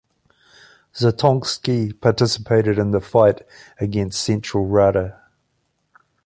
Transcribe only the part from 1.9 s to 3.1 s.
participated in the